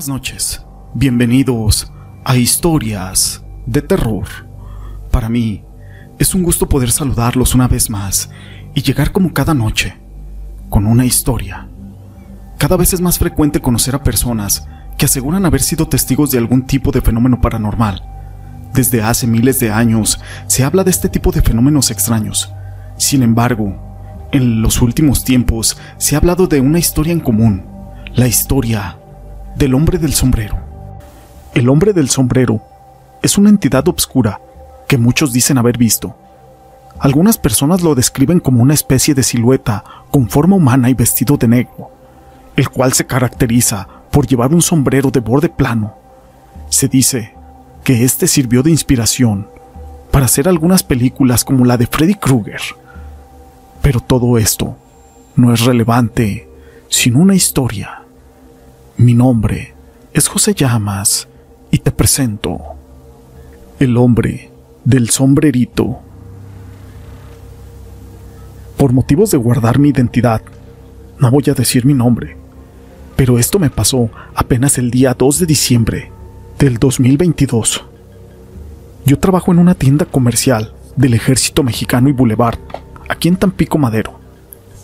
[0.00, 1.92] Buenas noches, bienvenidos
[2.24, 4.24] a Historias de Terror.
[5.10, 5.62] Para mí
[6.18, 8.30] es un gusto poder saludarlos una vez más
[8.74, 9.98] y llegar como cada noche
[10.70, 11.68] con una historia.
[12.56, 14.66] Cada vez es más frecuente conocer a personas
[14.96, 18.02] que aseguran haber sido testigos de algún tipo de fenómeno paranormal.
[18.72, 22.50] Desde hace miles de años se habla de este tipo de fenómenos extraños.
[22.96, 23.76] Sin embargo,
[24.32, 27.66] en los últimos tiempos se ha hablado de una historia en común,
[28.14, 28.96] la historia
[29.56, 30.58] del hombre del sombrero.
[31.54, 32.62] El hombre del sombrero
[33.22, 34.40] es una entidad obscura
[34.88, 36.16] que muchos dicen haber visto.
[36.98, 41.48] Algunas personas lo describen como una especie de silueta con forma humana y vestido de
[41.48, 41.90] negro,
[42.56, 45.94] el cual se caracteriza por llevar un sombrero de borde plano.
[46.68, 47.34] Se dice
[47.84, 49.48] que este sirvió de inspiración
[50.10, 52.60] para hacer algunas películas como la de Freddy Krueger.
[53.82, 54.76] Pero todo esto
[55.36, 56.48] no es relevante
[56.88, 57.99] sin una historia.
[58.96, 59.72] Mi nombre
[60.12, 61.26] es José Llamas
[61.70, 62.60] y te presento
[63.78, 64.50] el hombre
[64.84, 66.00] del sombrerito.
[68.76, 70.42] Por motivos de guardar mi identidad,
[71.18, 72.36] no voy a decir mi nombre,
[73.16, 76.12] pero esto me pasó apenas el día 2 de diciembre
[76.58, 77.84] del 2022.
[79.06, 82.58] Yo trabajo en una tienda comercial del Ejército Mexicano y Boulevard,
[83.08, 84.18] aquí en Tampico Madero,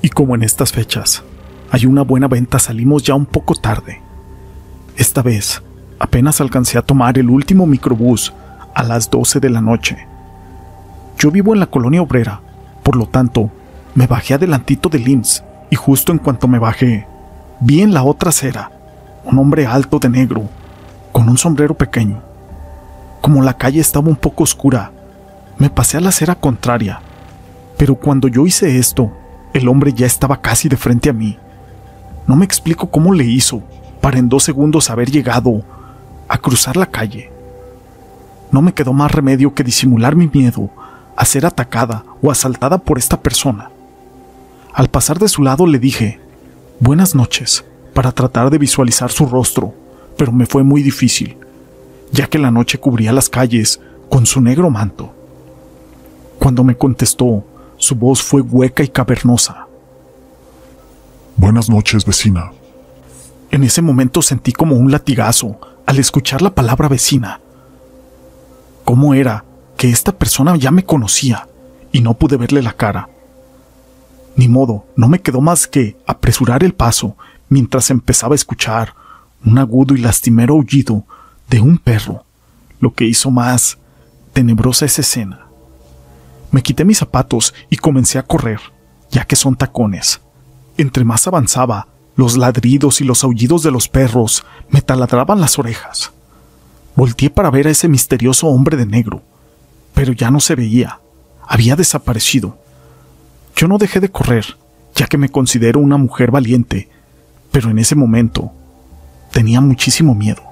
[0.00, 1.22] y como en estas fechas
[1.70, 4.00] hay una buena venta salimos ya un poco tarde.
[4.96, 5.62] Esta vez,
[5.98, 8.32] apenas alcancé a tomar el último microbús
[8.74, 10.06] a las 12 de la noche.
[11.18, 12.40] Yo vivo en la colonia obrera,
[12.82, 13.50] por lo tanto,
[13.94, 17.06] me bajé adelantito del IMSS y justo en cuanto me bajé,
[17.60, 18.70] vi en la otra acera
[19.24, 20.44] un hombre alto de negro,
[21.10, 22.22] con un sombrero pequeño.
[23.20, 24.92] Como la calle estaba un poco oscura,
[25.58, 27.00] me pasé a la acera contraria,
[27.76, 29.10] pero cuando yo hice esto,
[29.52, 31.36] el hombre ya estaba casi de frente a mí.
[32.26, 33.62] No me explico cómo le hizo,
[34.00, 35.62] para en dos segundos haber llegado
[36.28, 37.30] a cruzar la calle.
[38.50, 40.70] No me quedó más remedio que disimular mi miedo
[41.16, 43.70] a ser atacada o asaltada por esta persona.
[44.72, 46.20] Al pasar de su lado le dije,
[46.80, 49.72] buenas noches, para tratar de visualizar su rostro,
[50.18, 51.36] pero me fue muy difícil,
[52.12, 55.12] ya que la noche cubría las calles con su negro manto.
[56.38, 57.44] Cuando me contestó,
[57.78, 59.65] su voz fue hueca y cavernosa.
[61.38, 62.50] Buenas noches, vecina.
[63.50, 67.40] En ese momento sentí como un latigazo al escuchar la palabra vecina.
[68.86, 69.44] ¿Cómo era
[69.76, 71.46] que esta persona ya me conocía
[71.92, 73.10] y no pude verle la cara?
[74.34, 77.18] Ni modo, no me quedó más que apresurar el paso
[77.50, 78.94] mientras empezaba a escuchar
[79.44, 81.04] un agudo y lastimero aullido
[81.50, 82.24] de un perro,
[82.80, 83.76] lo que hizo más
[84.32, 85.46] tenebrosa esa escena.
[86.50, 88.60] Me quité mis zapatos y comencé a correr,
[89.10, 90.22] ya que son tacones.
[90.78, 96.12] Entre más avanzaba, los ladridos y los aullidos de los perros me taladraban las orejas.
[96.94, 99.22] Volteé para ver a ese misterioso hombre de negro,
[99.94, 101.00] pero ya no se veía.
[101.46, 102.58] Había desaparecido.
[103.54, 104.56] Yo no dejé de correr,
[104.94, 106.88] ya que me considero una mujer valiente,
[107.52, 108.52] pero en ese momento
[109.30, 110.42] tenía muchísimo miedo.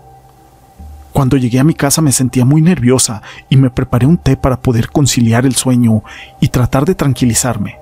[1.13, 4.61] Cuando llegué a mi casa me sentía muy nerviosa y me preparé un té para
[4.61, 6.03] poder conciliar el sueño
[6.41, 7.77] y tratar de tranquilizarme.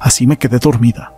[0.00, 1.12] Así me quedé dormida.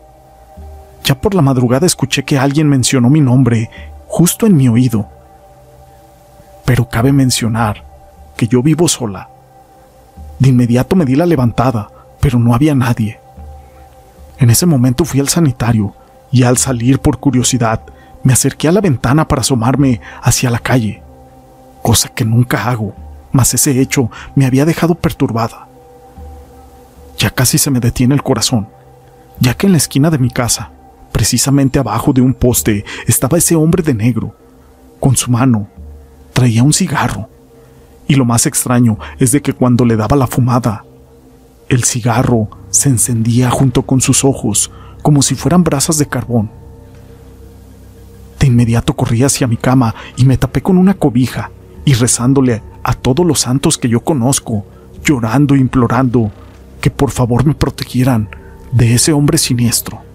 [1.04, 3.70] Ya por la madrugada escuché que alguien mencionó mi nombre
[4.06, 5.08] justo en mi oído.
[6.64, 7.84] Pero cabe mencionar
[8.36, 9.28] que yo vivo sola.
[10.38, 11.90] De inmediato me di la levantada,
[12.20, 13.18] pero no había nadie.
[14.38, 15.94] En ese momento fui al sanitario
[16.30, 17.80] y al salir por curiosidad
[18.22, 21.02] me acerqué a la ventana para asomarme hacia la calle,
[21.82, 22.94] cosa que nunca hago,
[23.32, 25.66] mas ese hecho me había dejado perturbada.
[27.18, 28.68] Ya casi se me detiene el corazón,
[29.40, 30.70] ya que en la esquina de mi casa
[31.12, 34.34] Precisamente abajo de un poste estaba ese hombre de negro.
[34.98, 35.68] Con su mano
[36.32, 37.28] traía un cigarro.
[38.08, 40.84] Y lo más extraño es de que cuando le daba la fumada,
[41.68, 44.70] el cigarro se encendía junto con sus ojos
[45.02, 46.50] como si fueran brasas de carbón.
[48.38, 51.50] De inmediato corrí hacia mi cama y me tapé con una cobija
[51.84, 54.64] y rezándole a todos los santos que yo conozco,
[55.04, 56.32] llorando e implorando
[56.80, 58.28] que por favor me protegieran
[58.72, 60.11] de ese hombre siniestro.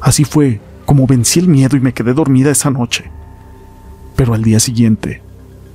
[0.00, 3.10] Así fue como vencí el miedo y me quedé dormida esa noche.
[4.16, 5.22] Pero al día siguiente,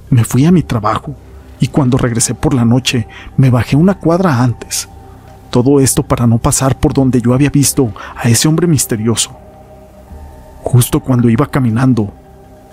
[0.10, 1.16] me fui a mi trabajo
[1.60, 3.08] y cuando regresé por la noche
[3.38, 4.90] me bajé una cuadra antes.
[5.50, 9.32] Todo esto para no pasar por donde yo había visto a ese hombre misterioso.
[10.64, 12.12] Justo cuando iba caminando,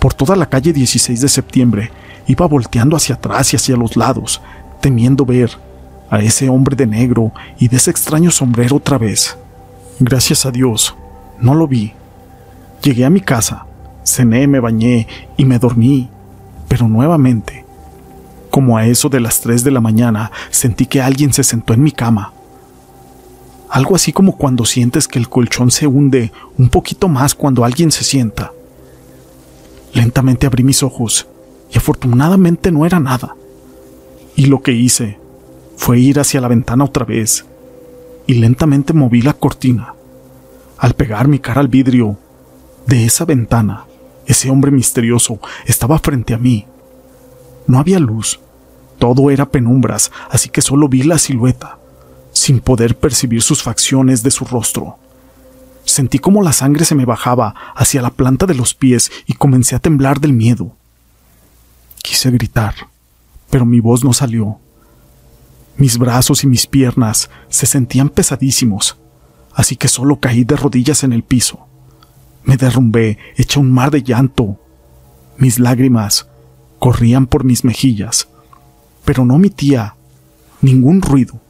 [0.00, 1.90] por toda la calle 16 de septiembre,
[2.26, 4.42] iba volteando hacia atrás y hacia los lados,
[4.80, 5.50] temiendo ver
[6.10, 9.36] a ese hombre de negro y de ese extraño sombrero otra vez.
[10.00, 10.94] Gracias a Dios,
[11.42, 11.92] no lo vi.
[12.82, 13.66] Llegué a mi casa,
[14.04, 15.06] cené, me bañé
[15.36, 16.08] y me dormí,
[16.68, 17.64] pero nuevamente,
[18.50, 21.82] como a eso de las 3 de la mañana, sentí que alguien se sentó en
[21.82, 22.32] mi cama.
[23.68, 27.90] Algo así como cuando sientes que el colchón se hunde un poquito más cuando alguien
[27.90, 28.52] se sienta.
[29.94, 31.26] Lentamente abrí mis ojos
[31.72, 33.34] y afortunadamente no era nada.
[34.36, 35.18] Y lo que hice
[35.76, 37.44] fue ir hacia la ventana otra vez
[38.26, 39.94] y lentamente moví la cortina.
[40.82, 42.18] Al pegar mi cara al vidrio
[42.88, 43.84] de esa ventana,
[44.26, 46.66] ese hombre misterioso estaba frente a mí.
[47.68, 48.40] No había luz,
[48.98, 51.78] todo era penumbras, así que solo vi la silueta,
[52.32, 54.98] sin poder percibir sus facciones de su rostro.
[55.84, 59.76] Sentí como la sangre se me bajaba hacia la planta de los pies y comencé
[59.76, 60.74] a temblar del miedo.
[62.02, 62.74] Quise gritar,
[63.50, 64.58] pero mi voz no salió.
[65.76, 68.96] Mis brazos y mis piernas se sentían pesadísimos,
[69.54, 71.66] así que solo caí de rodillas en el piso.
[72.44, 74.58] Me derrumbé, hecha un mar de llanto.
[75.36, 76.28] Mis lágrimas
[76.78, 78.28] corrían por mis mejillas,
[79.04, 79.94] pero no emitía
[80.60, 81.40] ningún ruido.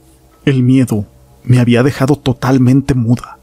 [0.45, 1.07] El miedo
[1.45, 3.39] me había dejado totalmente muda.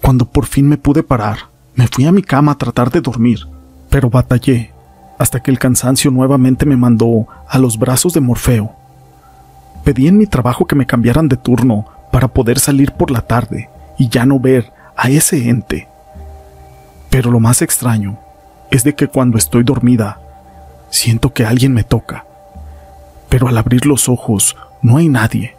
[0.00, 3.46] Cuando por fin me pude parar, me fui a mi cama a tratar de dormir,
[3.90, 4.72] pero batallé
[5.18, 8.72] hasta que el cansancio nuevamente me mandó a los brazos de Morfeo.
[9.84, 13.68] Pedí en mi trabajo que me cambiaran de turno para poder salir por la tarde
[13.98, 15.88] y ya no ver a ese ente.
[17.08, 18.18] Pero lo más extraño
[18.70, 20.20] es de que cuando estoy dormida,
[20.90, 22.24] siento que alguien me toca.
[23.28, 25.56] Pero al abrir los ojos no hay nadie.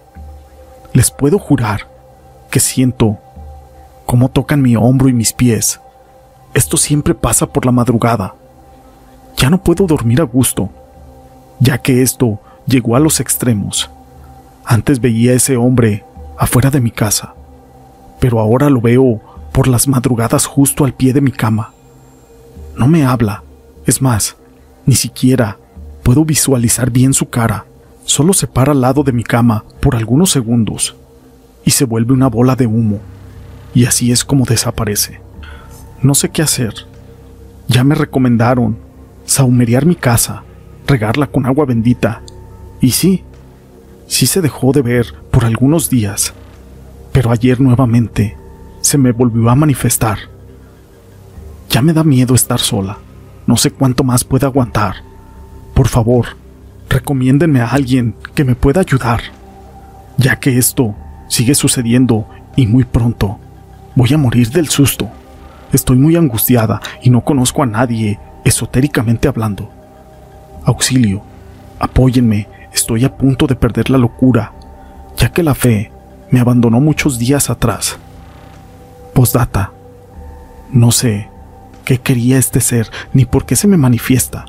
[0.94, 1.88] Les puedo jurar
[2.50, 3.18] que siento
[4.06, 5.80] cómo tocan mi hombro y mis pies.
[6.54, 8.36] Esto siempre pasa por la madrugada
[9.42, 10.70] ya no puedo dormir a gusto,
[11.60, 13.90] ya que esto llegó a los extremos.
[14.64, 16.06] Antes veía a ese hombre
[16.42, 17.36] afuera de mi casa,
[18.20, 19.22] pero ahora lo veo
[19.52, 21.72] por las madrugadas justo al pie de mi cama.
[22.76, 23.44] No me habla,
[23.86, 24.38] es más,
[24.88, 25.60] ni siquiera
[26.02, 27.66] puedo visualizar bien su cara,
[28.06, 30.96] solo se para al lado de mi cama por algunos segundos
[31.64, 32.98] y se vuelve una bola de humo,
[33.76, 35.22] y así es como desaparece.
[36.02, 36.74] No sé qué hacer.
[37.68, 38.80] Ya me recomendaron
[39.26, 40.42] saumerear mi casa,
[40.88, 42.24] regarla con agua bendita.
[42.82, 43.24] Y sí,
[44.12, 46.34] sí se dejó de ver por algunos días,
[47.14, 48.36] pero ayer nuevamente
[48.82, 50.20] se me volvió a manifestar.
[51.70, 52.98] Ya me da miedo estar sola.
[53.48, 54.96] No sé cuánto más pueda aguantar.
[55.74, 56.26] Por favor,
[56.90, 59.22] recomiéndenme a alguien que me pueda ayudar,
[60.18, 60.94] ya que esto
[61.30, 63.40] sigue sucediendo y muy pronto
[63.96, 65.10] voy a morir del susto.
[65.72, 69.72] Estoy muy angustiada y no conozco a nadie esotéricamente hablando.
[70.66, 71.24] Auxilio,
[71.80, 72.50] apóyenme,
[72.82, 74.54] estoy a punto de perder la locura,
[75.16, 75.92] ya que la fe
[76.32, 77.98] me abandonó muchos días atrás.
[79.14, 79.72] Postdata.
[80.72, 81.30] No sé
[81.86, 84.46] qué quería este ser ni por qué se me manifiesta.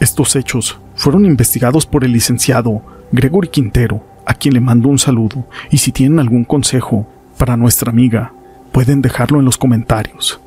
[0.00, 2.80] Estos hechos fueron investigados por el licenciado
[3.12, 7.06] Gregory Quintero, a quien le mando un saludo, y si tienen algún consejo
[7.36, 8.32] para nuestra amiga,
[8.72, 10.40] pueden dejarlo en los comentarios.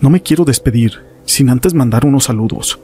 [0.00, 2.78] No me quiero despedir sin antes mandar unos saludos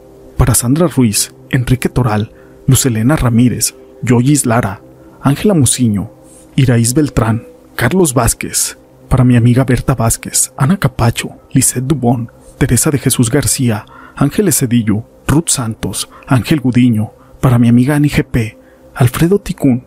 [0.46, 2.30] para Sandra Ruiz, Enrique Toral,
[2.68, 3.74] Lucelena Ramírez,
[4.04, 4.80] Joyis Lara,
[5.20, 6.12] Ángela Muciño,
[6.54, 7.42] Iraís Beltrán,
[7.74, 13.86] Carlos Vázquez, para mi amiga Berta Vázquez, Ana Capacho, Lisette Dubón, Teresa de Jesús García,
[14.14, 17.10] Ángeles Cedillo, Ruth Santos, Ángel Gudiño,
[17.40, 18.56] para mi amiga Ani GP,
[18.94, 19.84] Alfredo Ticún,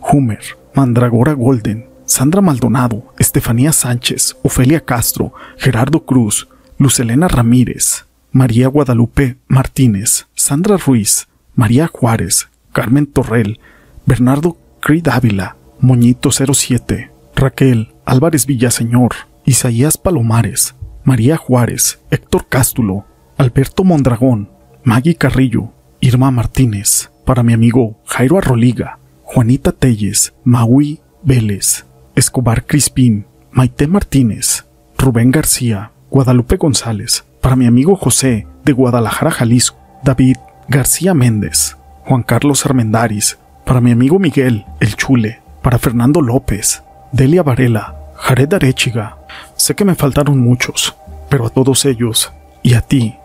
[0.00, 0.42] Humer,
[0.74, 10.26] Mandragora Golden, Sandra Maldonado, Estefanía Sánchez, Ofelia Castro, Gerardo Cruz, Lucelena Ramírez, María Guadalupe Martínez,
[10.34, 13.60] Sandra Ruiz, María Juárez, Carmen Torrel,
[14.06, 19.12] Bernardo Creed Ávila, Moñito 07, Raquel Álvarez Villaseñor,
[19.44, 20.74] Isaías Palomares,
[21.04, 23.04] María Juárez, Héctor Cástulo,
[23.36, 24.48] Alberto Mondragón,
[24.82, 31.84] Maggie Carrillo, Irma Martínez, para mi amigo Jairo Arroliga, Juanita Telles, Maui Vélez,
[32.16, 34.64] Escobar Crispín, Maite Martínez,
[34.96, 42.22] Rubén García, Guadalupe González, para mi amigo José de Guadalajara, Jalisco, David García Méndez, Juan
[42.22, 49.18] Carlos Armendaris, para mi amigo Miguel El Chule, para Fernando López, Delia Varela, Jared Arechiga.
[49.56, 50.94] Sé que me faltaron muchos,
[51.28, 52.32] pero a todos ellos
[52.62, 53.16] y a ti,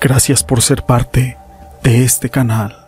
[0.00, 1.38] gracias por ser parte
[1.82, 2.83] de este canal.